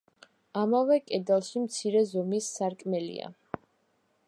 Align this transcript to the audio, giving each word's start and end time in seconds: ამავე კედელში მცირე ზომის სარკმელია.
ამავე 0.61 0.97
კედელში 1.09 1.61
მცირე 1.65 2.03
ზომის 2.13 2.49
სარკმელია. 2.57 3.31